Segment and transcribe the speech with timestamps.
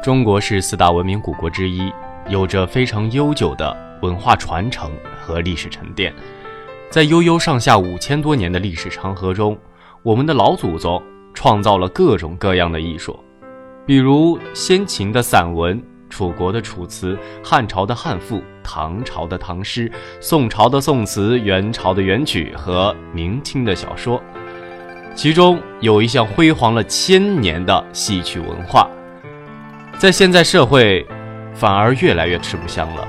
[0.00, 1.92] 中国是四大文明古国之一，
[2.28, 6.14] 有着非常悠久的文化传承和历史沉淀。
[6.88, 9.58] 在悠悠上下五千多年的历史长河中，
[10.04, 11.02] 我们的老祖宗
[11.34, 13.18] 创造了各种各样的艺术，
[13.84, 19.90] 比如先秦的散文、楚国的楚辞、汉朝的汉赋、唐朝的唐诗、
[20.20, 24.22] 宋朝的宋词、元朝的元曲和明清的小说。
[25.16, 28.88] 其中有一项辉煌了千年的戏曲文化。
[29.98, 31.04] 在现在社会，
[31.52, 33.08] 反而越来越吃不香了，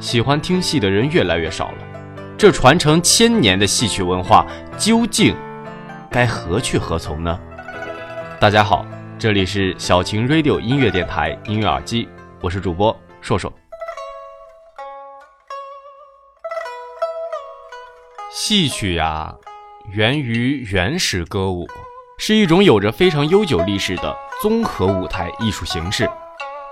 [0.00, 1.78] 喜欢听戏的人越来越少了。
[2.38, 4.46] 这传承千年的戏曲文化
[4.78, 5.36] 究竟
[6.10, 7.38] 该何去何从呢？
[8.40, 8.86] 大家好，
[9.18, 12.08] 这里是小晴 Radio 音乐电台音乐耳机，
[12.40, 13.52] 我是主播硕硕。
[18.32, 19.34] 戏曲呀，
[19.92, 21.68] 源于原始歌舞，
[22.16, 24.16] 是一种有着非常悠久历史的。
[24.42, 26.06] 综合舞台艺术形式，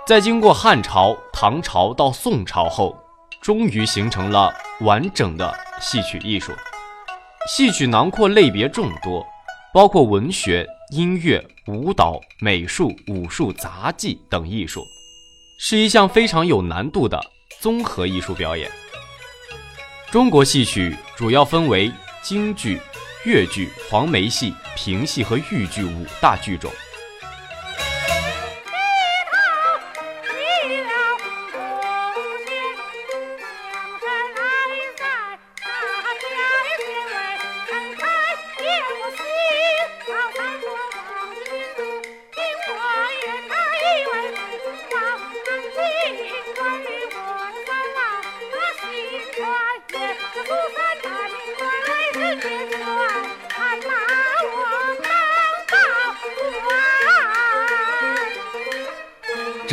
[0.06, 2.95] 在经过汉朝、唐朝到宋朝后，
[3.40, 6.52] 终于形成了完整的戏曲艺术。
[7.48, 9.24] 戏曲囊括类别众多，
[9.73, 14.85] 包括文学、音乐、舞蹈、美术、武术、杂技等艺术，
[15.59, 17.18] 是一项非常有难度的
[17.60, 18.70] 综合艺术表演。
[20.10, 21.90] 中国戏曲主要分为
[22.23, 22.79] 京剧、
[23.24, 26.70] 越剧、黄梅戏、评戏和豫剧五大剧种。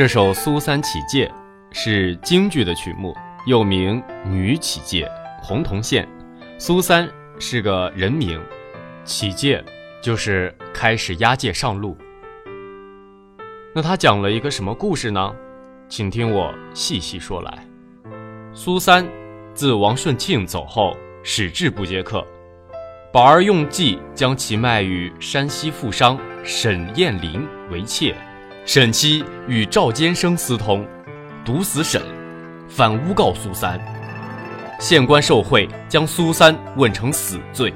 [0.02, 1.32] 这首《苏三起解》
[1.78, 5.06] 是京剧的曲目，又名《女起解》。
[5.46, 6.10] 红铜线，
[6.58, 7.08] 苏三
[7.38, 8.42] 是个人名，
[9.06, 9.64] 起解
[10.02, 11.96] 就是开始押解上路。
[13.76, 15.36] 那他讲了一个什么故事呢？
[15.88, 17.64] 请听我细细说来。
[18.54, 19.08] 苏三
[19.54, 22.26] 自王顺庆走后，矢志不接客，
[23.14, 28.16] 宝儿用计将其卖与山西富商沈燕林为妾。
[28.64, 30.86] 沈七与赵坚生私通，
[31.44, 32.00] 毒死沈，
[32.70, 33.80] 反诬告苏三。
[34.80, 37.74] 县官受贿，将苏三问成死罪。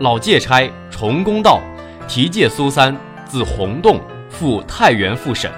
[0.00, 1.60] 老借差重公道，
[2.08, 2.96] 提借苏三
[3.26, 5.50] 自洪洞赴太原复审。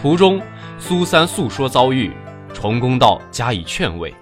[0.00, 0.40] 途中，
[0.78, 2.12] 苏三诉说遭遇，
[2.54, 4.14] 重公道加以劝慰。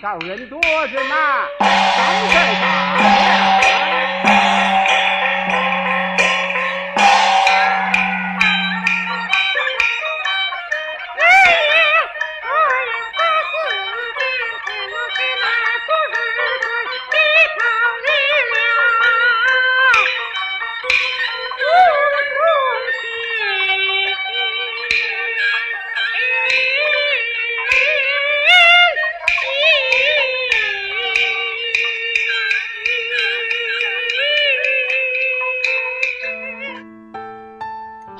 [0.00, 1.14] 道人多着呢，
[1.58, 1.68] 咱
[2.32, 2.60] 再打。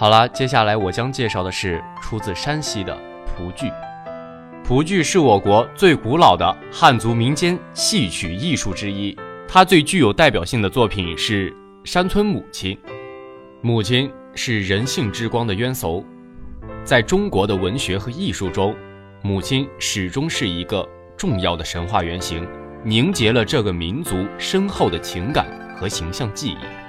[0.01, 3.71] 好了，接下来我将介绍的是出自山西的蒲剧。
[4.65, 9.15] 蒲剧是我国最古老的汉族民间戏曲艺术之一，
[9.47, 11.51] 它最具有代表性的作品是
[11.85, 12.75] 《山村母亲》。
[13.61, 16.03] 母亲是人性之光的冤薮，
[16.83, 18.75] 在中国的文学和艺术中，
[19.21, 22.49] 母亲始终是一个重要的神话原型，
[22.83, 25.47] 凝结了这个民族深厚的情感
[25.77, 26.80] 和形象记忆。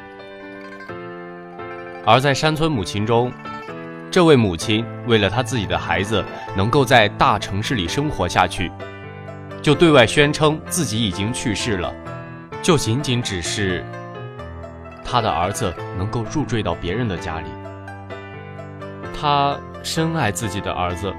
[2.05, 3.31] 而在山村母亲中，
[4.09, 6.23] 这位母亲为了她自己的孩子
[6.55, 8.71] 能够在大城市里生活下去，
[9.61, 11.93] 就对外宣称自己已经去世了，
[12.61, 13.85] 就仅仅只是
[15.05, 17.47] 她的儿子能够入赘到别人的家里。
[19.13, 21.13] 她深爱自己的儿子，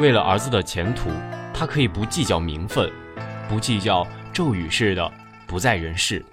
[0.00, 1.08] 为了儿子的前途，
[1.54, 2.90] 她可以不计较名分，
[3.48, 5.12] 不计较骤雨似的
[5.46, 6.24] 不在人世，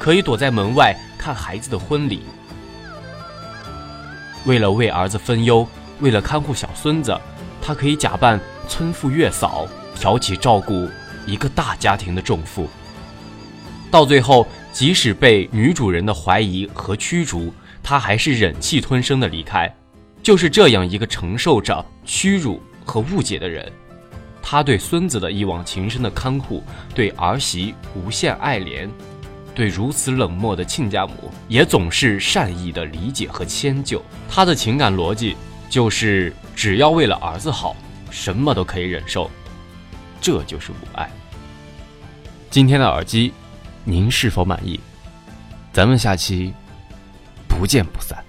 [0.00, 2.24] 可以躲在门外看孩子的婚礼。
[4.44, 5.66] 为了为儿子分忧，
[6.00, 7.18] 为了看护小孙子，
[7.62, 10.88] 他可以假扮村妇月嫂，挑起照顾
[11.26, 12.68] 一个大家庭的重负。
[13.90, 19.72] 到最后，即使被女主人的怀疑和驱逐，他还是忍气吞声的离开。
[20.22, 23.70] 就是这样一个承受着屈辱和误解的人，
[24.42, 26.64] 他对孙子的一往情深的看护，
[26.94, 28.88] 对儿媳无限爱怜，
[29.54, 34.02] 对如此冷漠的亲家母也总是善意的理解和迁就。
[34.28, 35.36] 他的情感逻辑
[35.70, 37.76] 就是只要为了儿子好，
[38.10, 39.30] 什么都可以忍受，
[40.20, 41.08] 这就是母爱。
[42.50, 43.32] 今天的耳机，
[43.84, 44.80] 您是否满意？
[45.72, 46.54] 咱们下期
[47.46, 48.23] 不见不散。